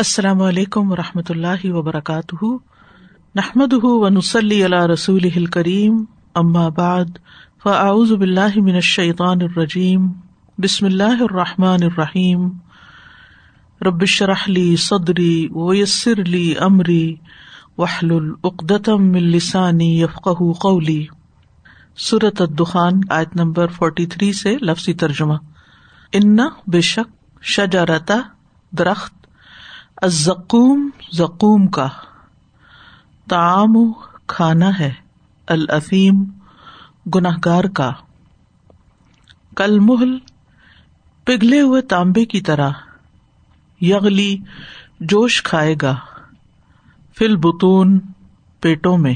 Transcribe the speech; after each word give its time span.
السلام 0.00 0.42
علیکم 0.42 0.92
و 0.92 0.96
رحمۃ 0.96 1.22
اللہ 1.28 1.64
وبرکاتہ۔ 1.64 2.44
نحمد 3.34 3.72
ونسلی 3.82 4.64
علیہ 4.64 4.86
رسول 4.86 5.46
کریم 5.46 6.04
بعد، 6.68 7.04
فاعوذ 7.62 8.12
باللہ 8.12 8.56
من 8.56 8.74
الشیطان 8.74 9.38
الرجیم۔ 9.42 10.12
بسم 10.58 10.86
اللہ 10.86 11.22
الرحمٰن 11.22 11.82
الرحیم۔ 11.82 12.48
ربش 13.86 14.22
رحلی 14.22 14.76
صدری 14.76 15.48
ویسر 15.54 16.18
علی 16.18 16.54
عمری 16.60 17.14
وحل 17.78 18.12
العقدم 18.12 19.14
السانی 19.14 20.00
یفق 20.00 20.28
قولی۔ 20.60 21.06
صورت 21.96 22.40
الدخان، 22.40 23.00
آیت 23.10 23.36
نمبر 23.36 23.66
فورٹی 23.66 24.06
تھری 24.06 24.32
سے 24.32 24.56
لفظی 24.62 24.94
ترجمہ۔ 24.94 25.34
ان 26.12 26.38
بے 26.66 26.80
شک 26.80 27.42
شجارتا 27.42 28.20
درخت 28.78 29.19
ازقوم 30.02 30.90
زقوم 31.12 31.66
کا۔ 31.66 31.88
تعام 33.28 33.92
کھانا 34.26 34.78
ہے۔ 34.78 34.92
الافیم 35.48 36.24
گناہ 37.14 37.36
گار 37.44 37.64
کا۔ 37.64 37.92
کل 39.56 39.78
محل 39.78 40.18
پگھلے 41.24 41.60
ہوئے 41.60 41.82
تانبے 41.82 42.24
کی 42.24 42.40
طرح۔ 42.40 42.70
یغلی، 43.80 44.38
جوش 45.00 45.42
کھائے 45.42 45.74
گا۔ 45.82 45.96
فل 47.18 47.36
بتون 47.36 48.00
پیٹوں 48.60 48.98
میں۔ 48.98 49.14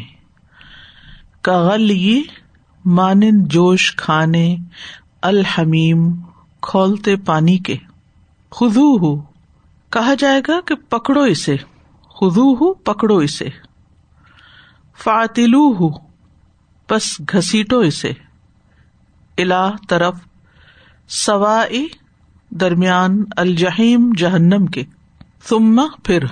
کاغل 1.43 1.93
مانند 2.85 3.47
جوش 3.47 3.97
کھانے، 3.97 4.57
الحمیم، 5.23 6.15
کھولتے 6.61 7.17
پانی 7.17 7.59
کے۔ 7.59 7.77
خزو 8.51 8.99
ہو 8.99 9.34
کہا 9.95 10.15
جائے 10.19 10.41
گا 10.49 10.61
کہ 10.61 10.75
پکڑو 10.75 11.23
اسے۔ 11.23 11.57
خدو 12.09 12.55
ہو 12.55 12.75
پکڑو 12.75 13.17
اسے۔ 13.17 13.49
فاتلو 15.03 15.73
ہو 15.73 15.89
بس 16.91 17.21
گھسیٹو 17.33 17.79
اسے۔ 17.79 18.13
الا 19.39 19.71
طرف 19.89 20.15
سوا 21.09 21.65
درمیان 22.51 23.25
الجہیم 23.37 24.11
جہنم 24.17 24.67
کے۔ 24.67 24.85
تما 25.49 25.87
پھر 26.05 26.25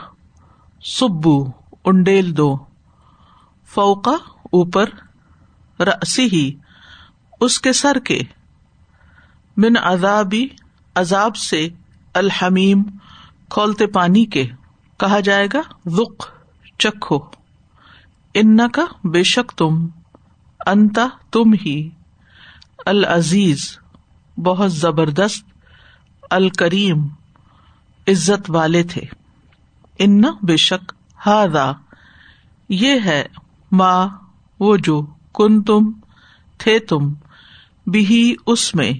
سبو، 0.82 1.44
انڈیل 1.84 2.36
دو۔ 2.36 2.56
فوقا 3.66 4.16
اوپر 4.42 4.88
رسی 5.80 6.24
ہی 6.24 6.52
اس 7.40 7.60
کے 7.60 7.72
سر 7.72 7.98
کے۔ 7.98 8.20
من 9.56 9.72
عذابی، 9.82 10.48
عذاب 10.94 11.36
سے 11.36 11.68
الحمیم 12.14 12.82
کھولتے 13.48 13.86
پانی 13.86 14.24
کے، 14.24 14.46
کہا 15.00 15.20
جائے 15.20 15.48
گا 15.52 15.60
رخ 15.86 16.30
چکھو۔ 16.78 17.18
ان 18.34 18.68
کا 18.72 18.84
بے 19.04 19.22
شک 19.22 19.52
تم، 19.56 19.86
انتا 20.66 21.08
تم 21.30 21.52
ہی۔ 21.66 21.90
العزیز، 22.86 23.78
بہت 24.38 24.72
زبردست، 24.72 25.46
الکریم، 26.30 27.06
عزت 28.08 28.50
والے 28.50 28.82
تھے۔ 28.82 29.02
ان 29.98 30.22
بے 30.42 30.56
شک 30.56 30.92
ہادا 31.26 31.72
یہ 32.68 32.94
ہے 33.04 33.24
ماں 33.72 34.08
وہ 34.60 34.76
جو 34.76 35.06
کن 35.34 35.62
تم 35.62 35.92
تھے 36.58 36.78
تم 36.78 37.14
بھی 37.86 38.36
اس 38.46 38.74
میں 38.74 38.92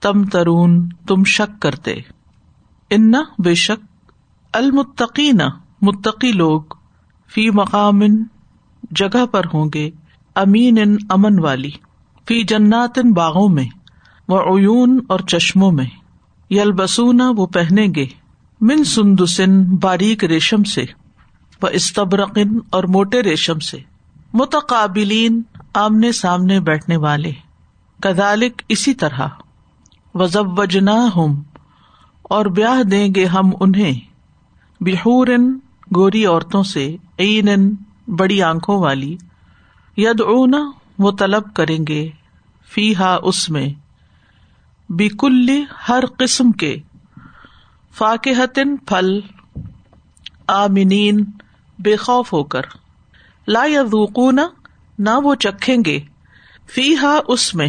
تم 0.00 0.24
ترون 0.24 0.88
تم 0.88 1.24
شک 1.24 1.62
کرتے۔ 1.62 1.94
ان 2.94 3.12
بے 3.38 3.54
شک 3.54 4.10
المتقین، 4.54 5.40
متقی 5.82 6.32
لوگ 6.32 6.74
فی 7.30 7.48
مقام 7.50 8.00
جگہ 8.90 9.24
پر 9.26 9.46
ہوں 9.54 9.70
گے، 9.74 9.90
امین 10.36 10.78
ان 10.78 10.96
امن 11.08 11.38
والی، 11.38 11.70
فی 12.26 12.42
جنات 12.42 12.98
ان 12.98 13.12
باغوں 13.12 13.48
میں 13.48 13.64
وہ 14.28 14.38
اون 14.40 14.98
اور 15.08 15.20
چشموں 15.28 15.70
میں 15.72 15.86
یلبسونا 16.50 17.30
وہ 17.36 17.46
پہنیں 17.46 17.88
گے، 17.94 18.06
من 18.60 18.84
سندسن 18.84 19.62
باریک 19.76 20.24
ریشم 20.24 20.64
سے 20.64 20.84
وہ 21.62 21.68
استبرقن 21.72 22.58
اور 22.70 22.84
موٹے 22.88 23.22
ریشم 23.22 23.58
سے، 23.60 23.78
متقابلین 24.34 25.42
آمنے 25.74 26.12
سامنے 26.12 26.60
بیٹھنے 26.60 26.96
والے 26.96 27.32
کدالک 28.00 28.62
اسی 28.68 28.94
طرح 28.94 29.28
وزب 30.14 30.58
وجنا 30.58 30.96
ہوں 31.16 31.34
اور 32.24 32.46
بیاہ 32.46 32.82
دیں 32.82 33.14
گے 33.14 33.24
ہم 33.24 33.50
انہیں۔ 33.60 34.00
بحور 34.80 35.26
گوری 35.96 36.26
عورتوں 36.26 36.62
سے 36.62 36.96
عین 37.18 37.74
بڑی 38.06 38.42
آنکھوں 38.42 38.80
والی۔ 38.80 39.16
ید 39.96 40.20
اونا 40.20 40.70
وہ 40.98 41.10
طلب 41.10 41.54
کریں 41.54 41.78
گے۔ 41.88 42.10
فی 42.72 42.96
ہا 42.96 43.18
اس 43.22 43.50
میں۔ 43.50 43.68
بیکل 44.88 45.50
ہر 45.88 46.04
قسم 46.18 46.52
کے۔ 46.52 46.76
فاقحتن 47.94 48.76
پھل۔ 48.76 49.20
آمنین، 50.46 51.24
بے 51.78 51.96
خوف 51.96 52.32
ہو 52.32 52.44
کر۔ 52.44 52.62
لا 53.48 53.64
یذوقون 53.64 54.38
نہ 54.98 55.10
وہ 55.22 55.34
چکھیں 55.34 55.76
گے۔ 55.86 56.00
فی 56.74 56.96
ہا 56.96 57.18
اس 57.28 57.54
میں۔ 57.54 57.68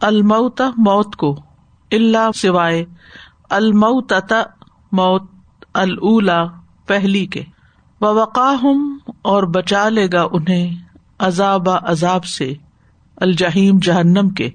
الموتا 0.00 0.70
موت 0.76 1.16
کو۔ 1.16 1.40
اللہ 1.90 2.30
سوائے۔ 2.34 2.84
المعت 3.48 4.32
موت 4.92 5.22
اللہ 5.74 6.60
پہلی 6.86 7.26
کے۔ 7.26 7.44
وقاہم 8.00 8.98
اور 9.22 9.42
بچا 9.42 9.88
لے 9.88 10.08
گا 10.12 10.26
انہیں 10.32 10.74
عذاب 11.18 11.70
عذاب 11.82 12.24
سے 12.24 12.54
الجہیم 13.16 13.78
جہنم 13.82 14.28
کے۔ 14.28 14.50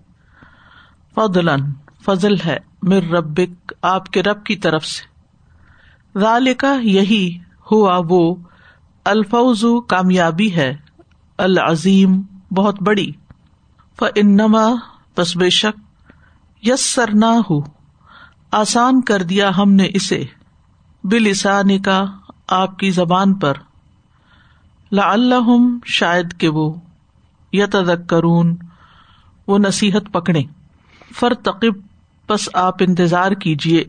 فضل 1.16 1.50
فضل 2.06 2.34
ہے 2.46 2.58
مر 2.84 3.02
ربک 3.04 3.74
آپ 3.82 4.06
کے 4.06 4.24
رب 4.24 4.44
کی 4.44 4.56
طرف 4.56 4.86
سے۔ 4.86 5.04
رال 6.20 6.54
کا 6.54 6.76
یہی 6.84 7.40
ہوا 7.72 8.02
وہ 8.10 8.36
الفوز 9.06 9.66
کامیابی 9.88 10.56
ہے، 10.56 10.76
العظیم 11.38 12.22
بہت 12.52 12.82
بڑی۔ 12.82 13.12
ف 14.00 14.04
انما 14.16 14.66
بس 15.18 15.38
بے 15.38 15.50
شک 15.50 15.80
یس 16.68 16.86
سر 16.86 17.10
نہ 17.14 17.26
ہو 17.26 17.83
آسان 18.54 19.02
کر 19.02 19.24
دیا 19.24 19.52
ہم 19.58 19.74
نے 19.74 19.88
اسے۔ 19.94 20.24
بلسان 21.04 21.82
کا 21.82 22.06
آپ 22.48 22.80
کی 22.80 22.92
زبان 22.92 23.34
پر۔ 23.34 23.54
لا 24.92 25.12
اللہ 25.12 25.52
شاید 25.86 26.38
کہ 26.38 26.50
وہ 26.50 26.74
یتک 27.54 28.10
کرون 28.10 28.56
وہ 29.48 29.58
نصیحت 29.58 30.14
پکڑے 30.14 30.42
فر 31.20 31.34
تقب 31.34 31.74
بس 32.30 32.50
آپ 32.54 32.76
انتظار 32.80 33.32
کیجیے 33.32 33.84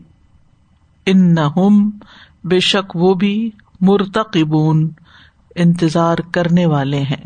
ان 1.05 1.35
نہ 1.35 1.67
بے 2.43 2.59
شک 2.59 2.95
وہ 2.95 3.13
بھی 3.13 3.51
مرتقبون، 3.81 4.89
انتظار 5.55 6.17
کرنے 6.31 6.65
والے 6.65 6.99
ہیں۔ 6.99 7.25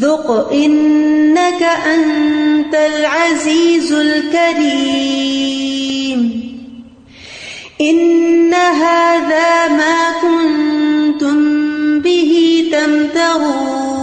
ذق 0.00 0.50
انك 0.52 1.62
انت 1.62 2.74
العزيز 2.74 3.92
الكريم 3.92 5.30
ان 7.80 8.54
هذا 8.54 9.68
ما 9.68 10.12
كنتم 10.22 11.38
به 12.00 12.64
تمترون 12.72 14.00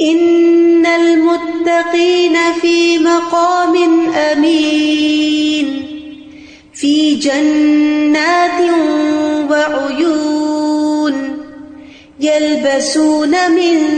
ان 0.00 0.86
المتقين 0.86 2.36
في 2.62 2.98
مقام 2.98 3.76
امين 4.10 5.86
في 6.74 7.14
جنات 7.14 8.60
وعيون 9.50 10.29
يلبسون 12.20 13.30
من 13.30 13.88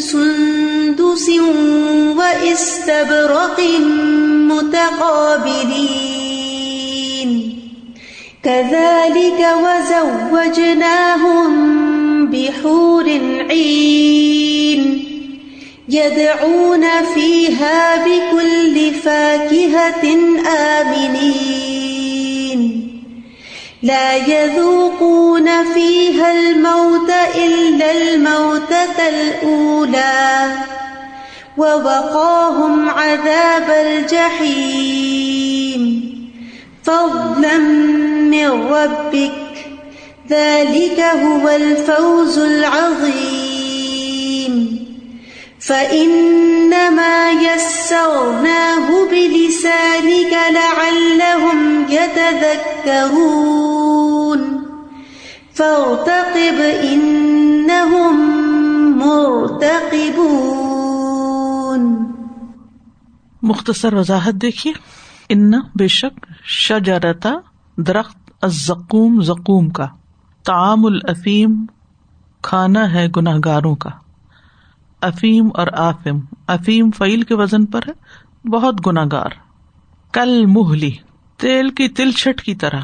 سندس 0.00 1.30
وإستبرق 2.16 3.60
متقابلين. 4.30 6.00
كذلك 8.44 9.46
وزوجناهم 9.62 11.50
بحور 12.26 13.20
عين. 13.50 15.04
يدعون 15.88 16.84
فيها 17.14 17.96
بكل 17.96 18.94
فاكهة 18.94 20.16
آمنين. 20.46 21.59
لا 23.82 24.16
يذوقون 24.16 25.64
فيها 25.74 26.32
الموت 26.32 27.10
إلا 27.36 27.92
الموتة 27.92 29.08
الأولى 29.08 30.52
ووقاهم 31.56 32.90
عذاب 32.90 33.70
الجحيم. 33.70 35.40
فضلا 36.84 37.58
من 38.30 38.48
ربك، 38.48 39.32
ذلك 40.30 41.00
هو 41.00 41.48
الفوز 41.48 42.38
العظيم. 42.38 43.50
فإن 45.60 46.59
فإنما 46.70 47.30
يسرناه 47.30 48.88
بلسانك 49.10 50.32
لعلهم 50.50 51.84
يتذكرون. 51.90 52.80
فارتقب 55.58 56.60
إنهم 56.92 58.16
مرتقبون. 58.98 59.70
مختصر 63.42 63.94
وضاحت 63.94 64.32
دیکھیے. 64.32 64.72
ان 65.28 65.50
بے 65.74 65.88
شک 65.88 66.26
شجرتا 66.44 67.30
درخت 67.76 68.16
الزقوم، 68.42 69.20
زقوم 69.20 69.68
کا 69.68 69.86
تعام 70.44 70.86
الافیم 70.86 71.66
کھانا 72.42 72.92
ہے 72.92 73.08
گناہ 73.16 73.38
گاروں 73.44 73.74
کا. 73.74 73.90
افیم 75.00 75.48
اور 75.54 75.66
آفم 75.76 76.18
افیم 76.46 76.90
فعیل 76.90 77.22
کے 77.22 77.34
وزن 77.34 77.66
پر 77.66 77.80
ہے 77.88 77.92
بہت 78.48 78.86
گناہ 78.86 79.04
گار 79.12 79.30
کل 80.12 80.46
مہلی، 80.46 80.90
تیل 81.36 81.70
کی 81.70 81.88
تلچٹ 81.88 82.42
کی 82.42 82.54
طرح، 82.54 82.80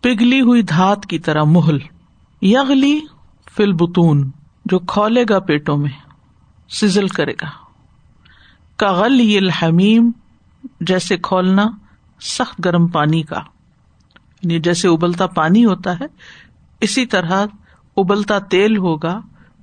پگھلی 0.00 0.40
ہوئی 0.40 0.62
دھات 0.62 1.06
کی 1.06 1.18
طرح 1.18 1.42
محل 1.42 1.78
یغلی 2.42 3.00
فل 3.56 3.72
بتون 3.72 4.30
جو 4.64 4.78
کھولے 4.78 5.24
گا 5.30 5.38
پیٹوں 5.38 5.76
میں، 5.76 5.90
سزل 6.68 7.08
کرے 7.08 7.32
گا۔ 7.32 7.48
کاغل 8.76 9.20
یہ 9.20 9.38
الحمیم، 9.38 10.10
جیسے 10.80 11.16
کھولنا 11.16 11.66
سخت 12.20 12.60
گرم 12.64 12.86
پانی 12.86 13.22
کا۔ 13.22 13.38
یعنی 14.42 14.60
جیسے 14.60 14.88
ابلتا 14.88 15.26
پانی 15.26 15.64
ہوتا 15.64 16.00
ہے، 16.00 16.06
اسی 16.80 17.06
طرح 17.06 17.46
ابلتا 17.96 18.38
تیل 18.38 18.76
ہوگا۔ 18.76 19.20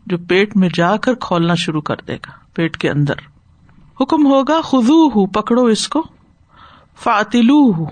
جو 0.09 0.18
پیٹ 0.18 0.57
میں 0.57 0.69
جا 0.74 0.98
کر 0.98 1.13
کھولنا 1.15 1.56
شروع 1.56 1.81
کر 1.81 1.95
دے 2.07 2.15
گا، 2.15 2.31
پیٹ 2.54 2.77
کے 2.77 2.89
اندر۔ 2.89 3.13
حکم 4.01 4.25
ہوگا 4.25 4.62
خزو 4.62 5.07
ہو 5.07 5.25
پکڑو 5.25 5.65
اس 5.65 5.88
کو 5.88 6.04
فاتلو 7.00 7.71
ہو 7.71 7.86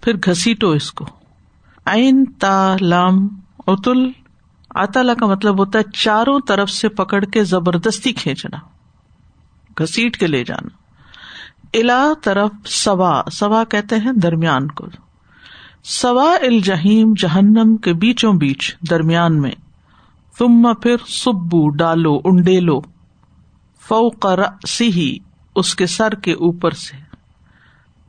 پھر 0.00 0.16
گھسیٹو 0.16 0.70
اس 0.70 0.92
کو۔ 0.92 1.06
عین، 1.86 2.24
تا، 2.24 2.76
لام 2.80 3.28
اتل 3.66 4.10
آتالا 4.74 5.14
کا 5.14 5.26
مطلب 5.26 5.58
ہوتا 5.58 5.78
ہے 5.78 5.84
چاروں 5.92 6.40
طرف 6.48 6.70
سے 6.70 6.88
پکڑ 6.88 7.24
کے 7.24 7.44
زبردستی 7.44 8.12
کھینچنا، 8.12 8.58
گھسیٹ 9.78 10.16
کے 10.16 10.26
لے 10.26 10.44
جانا۔ 10.44 10.68
الا 11.78 12.12
طرف 12.22 12.50
سوا 12.64 13.22
سوا 13.32 13.64
کہتے 13.64 13.96
ہیں 13.96 14.12
درمیان 14.12 14.68
کو۔ 14.68 14.86
سوا 15.84 16.36
الجہیم، 16.42 17.12
جہنم 17.16 17.76
کے 17.76 17.92
بیچوں 17.92 18.32
بیچ، 18.32 18.76
درمیان 18.90 19.40
میں۔ 19.40 19.50
تم 20.38 20.74
پھر 20.82 20.96
سبو 21.08 21.68
ڈالو 21.68 22.20
انڈے 22.24 22.60
لو 22.60 22.80
سی 24.68 24.92
ہی 24.92 25.18
اس 25.56 25.74
کے 25.74 25.86
سر 25.86 26.14
کے 26.14 26.32
اوپر 26.32 26.70
سے۔ 26.70 26.96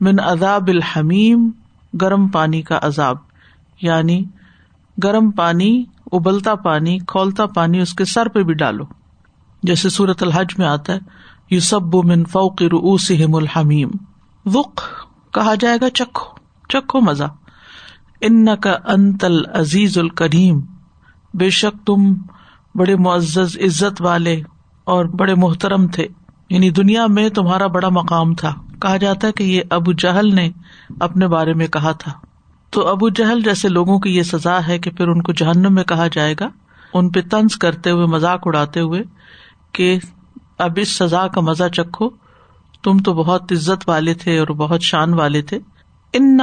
من 0.00 0.20
عذاب 0.20 0.68
الحمیم، 0.68 1.50
گرم 2.00 2.28
پانی 2.28 2.62
کا 2.62 2.78
عذاب۔ 2.82 3.16
یعنی 3.82 4.24
گرم 5.04 5.30
پانی، 5.30 5.84
ابلتا 6.12 6.54
پانی، 6.54 6.98
کھولتا 6.98 7.46
پانی، 7.46 7.80
اس 7.80 7.94
کے 7.94 8.04
سر 8.04 8.28
پہ 8.28 8.42
بھی 8.42 8.54
ڈالو۔ 8.54 8.84
جیسے 9.62 9.88
سورت 9.88 10.22
الحج 10.22 10.54
میں 10.58 10.66
آتا 10.66 10.92
ہے 10.92 10.98
یو 11.50 11.60
سب 11.60 11.94
من 11.94 12.24
فوق 12.24 12.62
روسم 12.62 13.34
الحمیم۔ 13.34 13.90
وق، 14.46 14.82
کہا 15.32 15.54
جائے 15.60 15.78
گا 15.80 15.90
چکھو 15.90 16.24
چکھو 16.68 17.00
مزہ۔ 17.00 17.24
ان 18.20 18.56
کا 18.56 18.76
انتل 18.84 19.36
عزیز 19.54 19.98
الکریم 19.98 20.60
بے 21.34 21.50
شک 21.50 21.86
تم 21.86 22.14
بڑے 22.74 22.96
معزز 22.96 23.58
عزت 23.64 24.02
والے 24.02 24.42
اور 24.84 25.04
بڑے 25.04 25.34
محترم 25.34 25.86
تھے۔ 25.86 26.06
یعنی 26.50 26.70
دنیا 26.70 27.06
میں 27.06 27.28
تمہارا 27.28 27.66
بڑا 27.66 27.88
مقام 27.88 28.34
تھا۔ 28.34 28.54
کہا 28.80 28.96
جاتا 28.96 29.26
ہے 29.26 29.32
کہ 29.32 29.42
یہ 29.42 29.60
ابو 29.70 29.92
جہل 29.92 30.34
نے 30.34 30.50
اپنے 31.00 31.28
بارے 31.28 31.54
میں 31.54 31.66
کہا 31.66 31.92
تھا۔ 31.92 32.12
تو 32.70 32.88
ابو 32.88 33.08
جہل 33.08 33.40
جیسے 33.40 33.68
لوگوں 33.68 33.98
کی 33.98 34.16
یہ 34.16 34.22
سزا 34.22 34.66
ہے 34.68 34.78
کہ 34.78 34.90
پھر 34.90 35.08
ان 35.08 35.22
کو 35.22 35.32
جہنم 35.32 35.74
میں 35.74 35.84
کہا 35.84 36.06
جائے 36.12 36.34
گا۔ 36.40 36.48
ان 36.94 37.10
پہ 37.10 37.20
تنز 37.20 37.56
کرتے 37.56 37.90
ہوئے، 37.90 38.06
مذاق 38.06 38.40
اڑاتے 38.44 38.80
ہوئے 38.80 39.02
کہ 39.72 39.98
اب 40.58 40.70
اس 40.76 40.88
سزا 40.96 41.28
کا 41.28 41.40
مزہ 41.40 41.68
چکھو۔ 41.68 42.10
تم 42.82 42.98
تو 42.98 43.14
بہت 43.14 43.52
عزت 43.52 43.88
والے 43.88 44.14
تھے 44.14 44.38
اور 44.38 44.48
بہت 44.48 44.82
شان 44.82 45.14
والے 45.14 45.42
تھے۔ 45.42 45.58
ان 46.12 46.40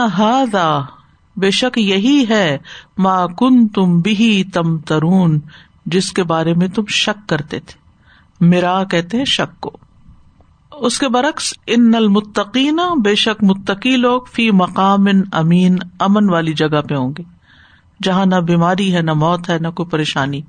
بے 1.37 1.51
شک 1.51 1.77
یہی 1.77 2.25
ہے 2.29 2.57
ماں 2.97 3.27
کن 3.27 3.67
تم 3.67 3.99
بھی 3.99 4.43
تم 4.43 4.77
ترون 4.77 5.39
جس 5.85 6.11
کے 6.11 6.23
بارے 6.23 6.53
میں 6.53 6.67
تم 6.67 6.85
شک 6.85 7.29
کرتے 7.29 7.59
تھے۔ 7.59 7.87
میرا 8.45 8.83
کہتے 8.83 9.17
ہیں 9.17 9.25
شک 9.25 9.61
کو۔ 9.61 9.77
اس 10.71 10.99
کے 10.99 11.09
برعکس، 11.09 11.53
ان 11.67 11.95
المتقین، 11.95 12.79
بے 13.03 13.15
شک 13.15 13.43
متقی 13.43 13.95
لوگ 13.95 14.21
فی 14.33 14.51
مقام 14.51 15.05
امین، 15.31 15.77
امن 15.99 16.29
والی 16.29 16.53
جگہ 16.53 16.81
پہ 16.81 16.95
ہوں 16.95 17.13
گے، 17.17 17.23
جہاں 18.03 18.25
نہ 18.25 18.35
بیماری 18.35 18.95
ہے، 18.95 19.01
نہ 19.01 19.13
موت 19.13 19.49
ہے، 19.49 19.59
نہ 19.59 19.67
کوئی 19.67 19.89
پریشانی۔ 19.89 20.41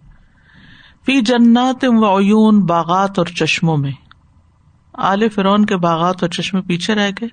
فی 1.06 1.20
جنات 1.20 1.84
و 1.88 2.18
عیون، 2.18 2.60
باغات 2.60 3.18
اور 3.18 3.26
چشموں 3.26 3.76
میں۔ 3.76 3.92
آل 4.92 5.28
فرون 5.28 5.64
کے 5.64 5.76
باغات 5.76 6.16
اور 6.20 6.30
چشمے 6.30 6.60
پیچھے 6.60 6.94
رہ 6.94 7.10
گئے 7.20 7.28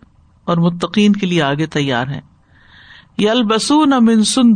اور 0.45 0.57
متقین 0.57 1.13
کے 1.13 1.25
لیے 1.25 1.41
آگے 1.41 1.65
تیار 1.65 2.07
ہیں۔ 2.07 2.21
یل 3.17 3.43
بسون 3.43 3.93
امن 3.93 4.23
سن 4.23 4.53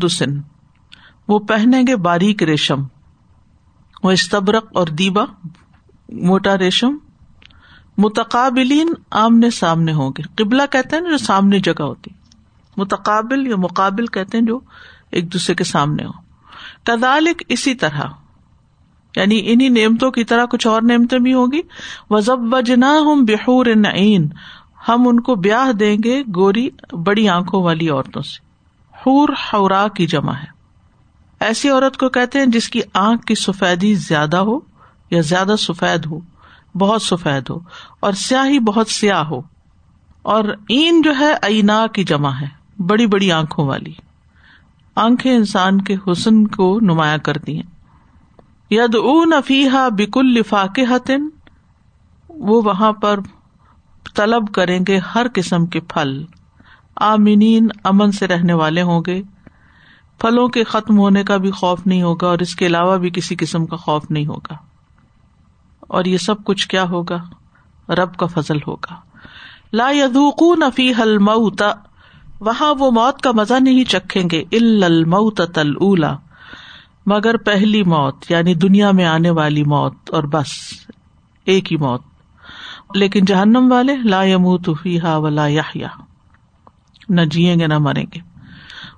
وہ 1.27 1.39
پہنیں 1.39 1.88
گے 1.88 1.95
باریک 1.95 2.43
ریشم۔ 2.43 2.84
وہ 4.03 4.12
استبرق 4.12 4.65
اور 4.74 4.88
دیبا، 4.88 5.24
موٹا 6.10 6.57
ریشم۔ 6.57 6.98
متقابلین 7.98 8.93
آمنے 9.12 9.50
سامنے 9.50 9.93
ہوں 9.93 10.12
گے۔ 10.17 10.43
قبلہ 10.43 10.62
کہتے 10.72 10.95
ہیں 10.95 11.03
جو 11.03 11.17
سامنے 11.17 11.60
جگہ 11.60 11.81
ہوتی۔ 11.81 12.10
متقابل 12.77 13.48
یا 13.48 13.55
مقابل 13.55 14.05
کہتے 14.05 14.38
ہیں 14.38 14.45
جو 14.45 14.60
ایک 15.12 15.34
دوسرے 15.34 15.55
کے 15.55 15.63
سامنے 15.63 16.05
ہو 16.05 16.12
کدالک 16.84 17.43
اسی 17.48 17.75
طرح 17.75 18.01
یعنی 19.15 19.41
انہیں 19.45 19.69
نعمتوں 19.69 20.12
کی 20.12 20.24
طرح 20.24 20.45
کچھ 20.45 20.67
اور 20.67 20.81
نعمتیں 20.81 21.19
بھی 21.19 21.34
ہوگی 21.34 21.62
وزب 22.10 22.53
وجنا 22.53 22.91
ہوں 22.91 23.25
بحور 23.27 23.65
نعین 23.75 24.29
ہم 24.89 25.07
ان 25.07 25.19
کو 25.19 25.36
بیاہ 25.36 25.72
دیں 25.72 25.98
گے 26.03 26.24
گوری 26.36 26.69
بڑی 26.91 27.29
آنکھوں 27.29 27.63
والی 27.63 27.89
عورتوں 27.89 28.22
سے۔ 28.22 28.49
حور 29.00 29.29
حورا 29.29 29.88
کی 29.88 30.08
جمع 30.08 30.34
ہے۔ 30.34 30.60
ایسی 31.39 31.70
عورت 31.70 31.98
کو 31.98 32.10
کہتے 32.10 32.39
ہیں 32.39 32.46
جس 32.46 32.70
کی 32.70 32.82
آنکھ 32.94 33.25
کی 33.25 33.36
سفیدی 33.36 33.96
زیادہ 33.96 34.38
ہو 34.38 34.60
یا 35.12 35.22
زیادہ 35.22 35.56
سفید 35.60 36.06
ہو، 36.06 36.20
بہت 36.75 37.01
سفید 37.01 37.50
ہو، 37.50 37.60
اور 38.00 38.13
سیاہی 38.13 38.60
بہت 38.60 38.89
سیاہ 38.89 39.24
ہو۔ 39.24 39.41
اور 40.22 40.44
این 40.70 41.01
جو 41.01 41.13
ہے 41.20 41.34
اینا 41.41 41.88
کی 41.88 42.03
جمع 42.03 42.32
ہے، 42.41 42.48
بڑی 42.84 43.08
بڑی 43.08 43.32
آنکھوں 43.32 43.68
والی۔ 43.68 43.94
آنکھیں 44.96 45.34
انسان 45.34 45.82
کے 45.82 45.96
حسن 46.08 46.48
کو 46.48 46.79
نمایاں 46.82 47.18
کرتی 47.18 47.56
ہیں۔ 47.56 47.79
ید 48.72 48.96
اون 48.96 49.34
افیحا 49.34 49.89
بکل 49.89 50.25
لفاق 50.25 50.79
حتن 50.89 51.29
وہ 52.29 52.62
وہاں 52.65 52.91
پر 52.91 53.20
طلب 54.15 54.53
کریں 54.53 54.79
گے 54.88 54.98
ہر 54.98 55.27
قسم 55.34 55.65
کے 55.65 55.79
پھل۔ 55.79 56.25
آمینین 57.00 57.68
امن 57.84 58.12
سے 58.12 58.27
رہنے 58.27 58.53
والے 58.53 58.82
ہوں 58.82 59.01
گے۔ 59.08 59.22
پھلوں 60.20 60.48
کے 60.48 60.63
ختم 60.63 60.98
ہونے 60.98 61.24
کا 61.24 61.38
بھی 61.38 61.51
خوف 61.51 61.88
نہیں 61.88 62.01
ہوگا 62.01 62.27
اور 62.27 62.39
اس 62.39 62.56
کے 62.56 62.65
علاوہ 62.65 62.98
بھی 62.98 63.10
کسی 63.10 63.36
قسم 63.36 63.65
کا 63.65 63.75
خوف 63.75 64.12
نہیں 64.12 64.25
ہوگا۔ 64.25 64.56
اور 65.79 66.06
یہ 66.06 66.18
سب 66.18 66.44
کچھ 66.44 66.68
کیا 66.68 66.84
ہوگا؟ 66.84 67.18
رب 67.94 68.15
کا 68.15 68.25
فضل 68.25 68.58
ہوگا۔ 68.68 68.96
لا 69.74 69.89
یدوق 69.91 70.41
نفی 70.41 70.94
حل 71.00 71.18
موتا 71.18 71.72
وہاں 72.39 72.74
وہ 72.79 72.91
موت 72.91 73.22
کا 73.22 73.32
مزہ 73.32 73.53
نہیں 73.60 73.84
چکھیں 73.84 74.24
گے 74.32 74.44
الموت 74.51 75.41
تل 75.53 75.74
مگر 77.06 77.38
پہلی 77.38 77.84
موت 77.84 78.32
یعنی 78.32 78.53
دنیا 78.53 78.91
میں 78.91 79.06
آنے 79.06 79.29
والی 79.29 79.63
موت، 79.63 79.94
اور 80.10 80.24
بس 80.24 80.48
ایک 81.46 81.72
ہی 81.72 81.77
موت۔ 81.77 82.01
لیکن 82.96 83.25
جہنم 83.25 83.72
والے 83.72 83.96
لا 83.96 84.24
یموت 84.24 84.70
فیحا 84.84 85.18
ولا 85.18 85.48
یا 85.48 85.62
نہ 87.10 87.22
جیئیں 87.22 87.60
گے 87.60 87.68
نہ 87.68 87.78
مریں 87.78 88.06
گے۔ 88.16 88.20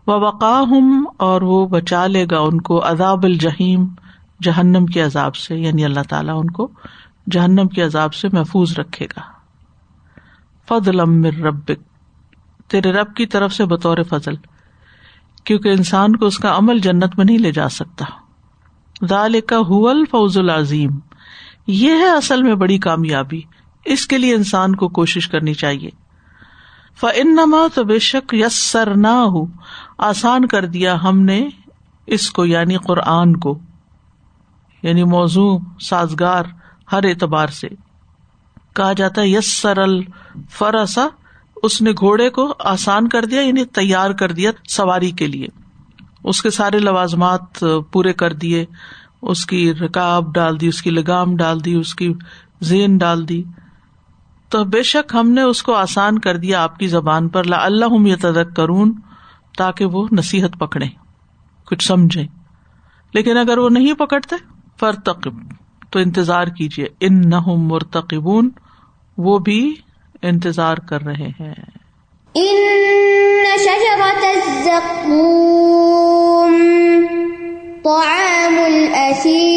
و 0.08 0.26
وقاہم 0.26 1.06
اور 1.18 1.42
وہ 1.42 1.68
بچا 1.68 2.08
لے 2.08 2.26
گا 2.32 2.40
ان 2.40 2.62
کو 2.62 2.90
عذاب 2.90 3.24
الجہیم 3.24 3.86
جہنم 4.42 4.86
کے 4.86 5.02
عذاب 5.02 5.36
سے 5.36 5.58
یعنی 5.58 5.86
اللہ 5.86 6.00
تعالیٰ 6.10 6.40
ان 6.40 6.50
کو 6.50 6.72
جہنم 7.32 7.68
کے 7.68 7.82
عذاب 7.82 8.14
سے 8.14 8.28
محفوظ 8.34 8.80
رکھے 8.80 9.06
گا۔ 9.06 9.22
فضل 10.70 11.00
امر 11.00 11.34
رب 11.34 11.72
تیرے 12.68 12.92
رب 12.92 13.14
کی 13.16 13.26
طرف 13.26 13.54
سے 13.54 13.66
بطور 13.66 13.98
فضل، 14.10 14.34
کیونکہ 15.44 15.70
انسان 15.70 16.16
کو 16.16 16.26
اس 16.26 16.38
کا 16.38 16.58
عمل 16.58 16.80
جنت 16.80 17.18
میں 17.18 17.26
نہیں 17.26 17.38
لے 17.38 17.52
جا 17.52 17.70
سکتا۔ 17.70 18.06
دال 19.10 19.42
کا 19.42 19.58
حول 19.58 20.06
فوز 20.06 20.38
العظیم 20.38 21.00
یہ 21.68 21.92
ہے 21.92 22.10
اصل 22.10 22.44
میں 22.44 22.56
بڑی 22.56 22.78
کامیابی۔ 22.78 23.42
اس 23.86 24.08
کے 24.08 24.18
لیے 24.18 24.36
انسان 24.36 24.76
کو 24.76 24.90
کوشش 24.90 25.28
کرنی 25.28 25.54
چاہیے۔ 25.54 25.90
فنما 27.02 27.68
تو 27.74 27.84
بے 27.84 28.00
شک 28.00 28.34
یس 28.34 28.54
سر 28.54 28.96
نہ 28.96 29.08
ہو 29.08 29.46
آسان 29.98 30.48
کر 30.48 30.66
دیا 30.66 31.04
ہم 31.04 31.20
نے 31.20 31.50
اس 32.08 32.32
کو 32.32 32.46
یعنی 32.46 32.78
قرآن 32.78 33.36
کو 33.36 33.60
یعنی 34.84 35.04
موضوع، 35.04 35.60
سازگار، 35.82 36.44
ہر 36.92 37.04
اعتبار 37.04 37.48
سے۔ 37.48 37.68
کہا 38.76 38.94
جاتا 38.94 39.22
ہے 39.22 39.28
یس 39.28 39.54
سر 39.54 39.78
الفرسا 39.78 41.08
اس 41.64 41.82
نے 41.82 41.92
گھوڑے 41.92 42.30
کو 42.30 42.54
آسان 42.60 43.08
کر 43.08 43.26
دیا 43.26 43.42
یعنی 43.42 43.66
تیار 43.66 44.12
کر 44.12 44.32
دیا 44.32 44.52
سواری 44.70 45.12
کے 45.12 45.28
لیے۔ 45.28 45.48
اس 46.24 46.42
کے 46.42 46.50
سارے 46.50 46.80
لوازمات 46.80 47.66
پورے 47.92 48.14
کر 48.14 48.34
دیے۔ 48.34 48.66
اس 49.22 49.46
کی 49.46 49.74
رکاب 49.74 50.34
ڈال 50.34 50.62
دی، 50.62 50.68
اس 50.68 50.82
کی 50.82 50.90
لگام 50.90 51.36
ڈال 51.36 51.66
دی، 51.66 51.74
اس 51.74 51.96
کی 51.96 52.14
زین 52.62 52.98
ڈال 52.98 53.30
دی۔ 53.30 53.44
تو 54.52 54.64
بے 54.64 54.84
شک 54.84 55.16
ہم 55.16 55.32
نے 55.32 55.42
اس 55.42 55.64
کو 55.64 55.74
آسان 55.74 56.20
کر 56.20 56.38
دیا 56.38 56.64
آپ 56.64 56.80
کی 56.80 56.88
زبان 56.88 57.28
پر 57.28 57.44
لا 57.44 57.66
اللہ 57.66 58.08
یہ 58.08 58.16
تدک 58.22 58.56
کرون 58.56 58.94
تاکہ 59.58 59.86
وہ 59.86 60.08
نصیحت 60.12 60.60
پکڑے، 60.60 60.86
کچھ 61.66 61.88
سمجھے۔ 61.88 62.24
لیکن 63.14 63.38
اگر 63.38 63.58
وہ 63.58 63.70
نہیں 63.70 63.94
پکڑتے 63.94 64.36
فرتقب 64.80 65.34
تو 65.90 66.00
انتظار 66.00 66.48
کیجیے 66.48 66.88
ان 67.00 67.30
نہ 67.30 67.40
مرتقبون، 67.48 68.50
وہ 69.18 69.40
بھی 69.40 69.76
انتظار 70.22 70.78
کر 70.78 71.02
رہے 71.02 71.30
ہیں۔ 71.40 71.56
طعام 77.84 78.60
الأثيم 78.66 79.51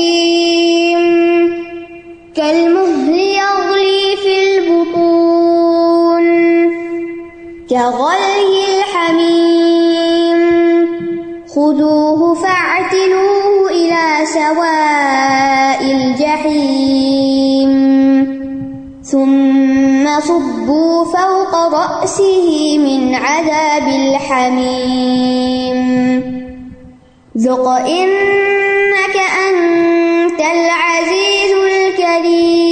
خذوه 11.54 12.34
فاعتلوه 12.34 13.70
إلى 13.70 14.26
سواء 14.26 15.82
الجحيم. 15.82 17.70
ثم 19.02 20.20
صبوا 20.20 21.04
فوق 21.04 21.54
رأسه 21.54 22.78
من 22.78 23.14
عذاب 23.14 23.88
الحميم. 23.88 25.78
ذق 27.38 27.68
إنك 27.68 29.16
أنت 29.48 30.40
العزيز 30.40 31.52
الكريم. 31.52 32.63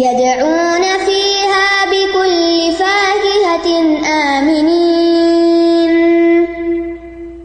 يدعون 0.00 0.84
فيها 1.06 1.68
بكل 1.92 2.72
فاكهة 2.72 3.68
آمنين. 4.38 5.92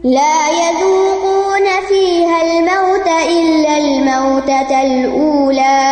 لا 0.04 0.38
يذوقون 0.48 1.66
فيها 1.88 2.38
الموت 2.42 3.08
إلا 3.28 3.72
الموتة 3.78 4.82
الأولى 4.82 5.84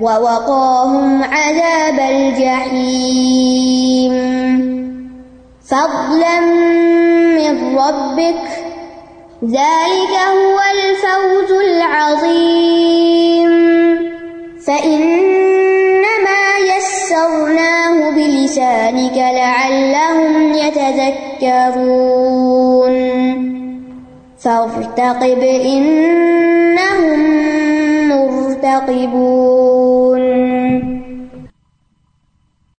ووقاهم 0.00 1.24
عذاب 1.24 1.98
الجحيم. 2.10 3.10
فضلا 5.70 6.40
من 7.36 7.54
ربك، 7.78 8.44
ذلك 9.44 10.14
هو 10.36 10.58
الفوز 10.74 11.50
العظيم. 11.52 12.80
فإنما 14.66 15.09
بلسانك 18.50 19.16
لعلهم 19.16 20.52
يتذكرون. 20.52 21.80
فارتقب 24.38 25.42
إنهم 25.42 27.20
مرتقبون. 28.08 29.79